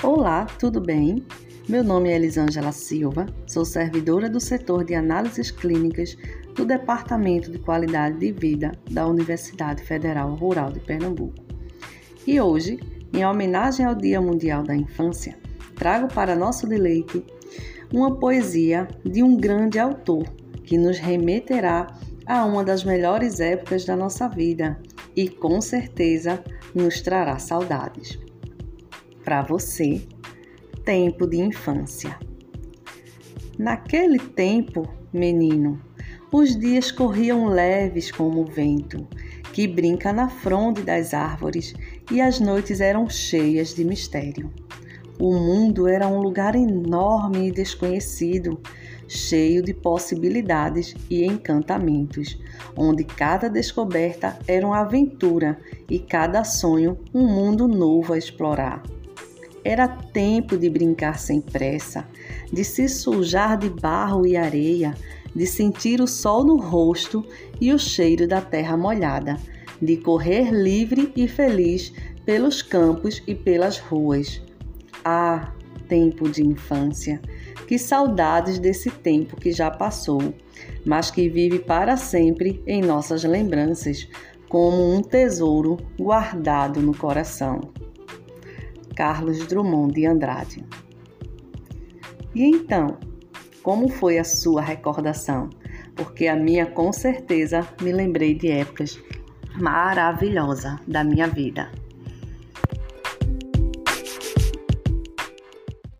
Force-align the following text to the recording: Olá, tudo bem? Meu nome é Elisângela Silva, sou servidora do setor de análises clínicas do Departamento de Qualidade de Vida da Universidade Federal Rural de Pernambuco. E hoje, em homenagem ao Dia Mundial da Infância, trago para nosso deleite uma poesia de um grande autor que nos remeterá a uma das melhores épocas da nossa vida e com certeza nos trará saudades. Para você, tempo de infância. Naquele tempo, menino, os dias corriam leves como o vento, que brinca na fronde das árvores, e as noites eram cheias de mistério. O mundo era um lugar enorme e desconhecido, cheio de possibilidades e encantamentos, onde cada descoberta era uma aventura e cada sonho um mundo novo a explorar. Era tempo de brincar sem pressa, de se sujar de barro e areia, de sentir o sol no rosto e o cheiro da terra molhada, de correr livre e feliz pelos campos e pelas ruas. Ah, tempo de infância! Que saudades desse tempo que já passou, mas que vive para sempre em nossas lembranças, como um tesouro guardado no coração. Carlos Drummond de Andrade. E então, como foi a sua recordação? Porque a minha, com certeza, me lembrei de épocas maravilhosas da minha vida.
Olá, 0.00 0.46
tudo 0.60 0.80
bem? 0.80 1.26
Meu 1.68 1.82
nome 1.82 2.08
é 2.08 2.14
Elisângela 2.14 2.70
Silva, 2.70 3.26
sou 3.48 3.64
servidora 3.64 4.30
do 4.30 4.38
setor 4.38 4.84
de 4.84 4.94
análises 4.94 5.50
clínicas 5.50 6.16
do 6.54 6.64
Departamento 6.64 7.50
de 7.50 7.58
Qualidade 7.58 8.16
de 8.16 8.30
Vida 8.30 8.70
da 8.88 9.08
Universidade 9.08 9.82
Federal 9.82 10.36
Rural 10.36 10.70
de 10.70 10.78
Pernambuco. 10.78 11.44
E 12.24 12.40
hoje, 12.40 12.78
em 13.12 13.26
homenagem 13.26 13.84
ao 13.84 13.94
Dia 13.96 14.20
Mundial 14.20 14.62
da 14.62 14.76
Infância, 14.76 15.36
trago 15.74 16.06
para 16.06 16.36
nosso 16.36 16.68
deleite 16.68 17.24
uma 17.92 18.14
poesia 18.14 18.86
de 19.04 19.24
um 19.24 19.36
grande 19.36 19.80
autor 19.80 20.22
que 20.62 20.78
nos 20.78 21.00
remeterá 21.00 21.88
a 22.24 22.44
uma 22.44 22.62
das 22.62 22.84
melhores 22.84 23.40
épocas 23.40 23.84
da 23.84 23.96
nossa 23.96 24.28
vida 24.28 24.80
e 25.16 25.28
com 25.28 25.60
certeza 25.60 26.40
nos 26.72 27.00
trará 27.00 27.36
saudades. 27.40 28.27
Para 29.28 29.42
você, 29.42 30.00
tempo 30.86 31.26
de 31.26 31.36
infância. 31.36 32.18
Naquele 33.58 34.18
tempo, 34.18 34.88
menino, 35.12 35.78
os 36.32 36.58
dias 36.58 36.90
corriam 36.90 37.44
leves 37.44 38.10
como 38.10 38.40
o 38.40 38.46
vento, 38.46 39.06
que 39.52 39.68
brinca 39.68 40.14
na 40.14 40.30
fronde 40.30 40.82
das 40.82 41.12
árvores, 41.12 41.74
e 42.10 42.22
as 42.22 42.40
noites 42.40 42.80
eram 42.80 43.06
cheias 43.06 43.74
de 43.74 43.84
mistério. 43.84 44.50
O 45.20 45.34
mundo 45.34 45.86
era 45.86 46.08
um 46.08 46.22
lugar 46.22 46.54
enorme 46.54 47.48
e 47.48 47.52
desconhecido, 47.52 48.58
cheio 49.06 49.62
de 49.62 49.74
possibilidades 49.74 50.94
e 51.10 51.26
encantamentos, 51.26 52.40
onde 52.74 53.04
cada 53.04 53.50
descoberta 53.50 54.38
era 54.48 54.66
uma 54.66 54.80
aventura 54.80 55.58
e 55.86 55.98
cada 55.98 56.44
sonho 56.44 56.96
um 57.12 57.26
mundo 57.26 57.68
novo 57.68 58.14
a 58.14 58.16
explorar. 58.16 58.82
Era 59.68 59.86
tempo 59.86 60.56
de 60.56 60.70
brincar 60.70 61.18
sem 61.18 61.42
pressa, 61.42 62.08
de 62.50 62.64
se 62.64 62.88
sujar 62.88 63.58
de 63.58 63.68
barro 63.68 64.26
e 64.26 64.34
areia, 64.34 64.94
de 65.36 65.46
sentir 65.46 66.00
o 66.00 66.06
sol 66.06 66.42
no 66.42 66.56
rosto 66.56 67.22
e 67.60 67.70
o 67.70 67.78
cheiro 67.78 68.26
da 68.26 68.40
terra 68.40 68.78
molhada, 68.78 69.36
de 69.78 69.98
correr 69.98 70.50
livre 70.50 71.12
e 71.14 71.28
feliz 71.28 71.92
pelos 72.24 72.62
campos 72.62 73.22
e 73.26 73.34
pelas 73.34 73.76
ruas. 73.76 74.42
Ah, 75.04 75.52
tempo 75.86 76.30
de 76.30 76.42
infância! 76.42 77.20
Que 77.66 77.78
saudades 77.78 78.58
desse 78.58 78.90
tempo 78.90 79.36
que 79.36 79.52
já 79.52 79.70
passou, 79.70 80.32
mas 80.82 81.10
que 81.10 81.28
vive 81.28 81.58
para 81.58 81.98
sempre 81.98 82.62
em 82.66 82.80
nossas 82.80 83.22
lembranças, 83.22 84.08
como 84.48 84.94
um 84.94 85.02
tesouro 85.02 85.76
guardado 85.98 86.80
no 86.80 86.96
coração. 86.96 87.60
Carlos 88.98 89.46
Drummond 89.46 89.94
de 89.94 90.06
Andrade. 90.06 90.64
E 92.34 92.42
então, 92.42 92.98
como 93.62 93.88
foi 93.88 94.18
a 94.18 94.24
sua 94.24 94.60
recordação? 94.60 95.50
Porque 95.94 96.26
a 96.26 96.34
minha, 96.34 96.66
com 96.66 96.92
certeza, 96.92 97.64
me 97.80 97.92
lembrei 97.92 98.34
de 98.34 98.50
épocas 98.50 99.00
maravilhosas 99.54 100.80
da 100.84 101.04
minha 101.04 101.28
vida. 101.28 101.70